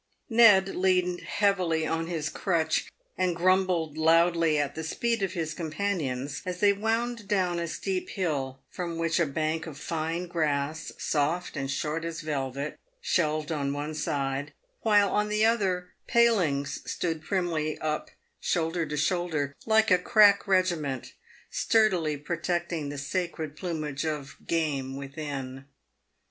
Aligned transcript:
Ned 0.31 0.69
leaned 0.69 1.19
heavily 1.21 1.85
on 1.85 2.07
his 2.07 2.27
crutch, 2.29 2.91
and 3.19 3.35
grumbled 3.35 3.99
loudly 3.99 4.57
at 4.57 4.73
the 4.73 4.83
speed 4.83 5.21
of 5.21 5.33
his 5.33 5.53
companions, 5.53 6.41
as 6.43 6.59
they 6.59 6.73
wound 6.73 7.27
down 7.27 7.59
a 7.59 7.67
steep 7.67 8.09
hill, 8.09 8.59
from 8.71 8.97
which 8.97 9.19
a 9.19 9.27
bank 9.27 9.67
of 9.67 9.77
fine 9.77 10.25
grass, 10.25 10.91
soft 10.97 11.55
and 11.55 11.69
short 11.69 12.03
as 12.03 12.21
velvet, 12.21 12.79
shelved 12.99 13.51
on 13.51 13.73
one 13.73 13.93
side; 13.93 14.53
while 14.79 15.11
on 15.11 15.29
the 15.29 15.45
other 15.45 15.81
hand 15.81 15.91
palings 16.07 16.81
stood 16.91 17.21
primly 17.21 17.77
up 17.77 18.09
shoulder 18.39 18.87
to 18.87 18.97
shoulder 18.97 19.49
PAVED 19.49 19.55
WITH 19.55 19.65
GOLD. 19.67 19.87
279— 19.99 19.99
like 19.99 19.99
a 19.99 20.03
crack 20.03 20.47
regiment— 20.47 21.13
sturdily 21.51 22.17
protecting 22.17 22.89
the 22.89 22.97
sacred 22.97 23.53
^ 23.53 23.55
plumage 23.55 24.03
of 24.03 24.37
game 24.47 24.95
within. 24.95 25.65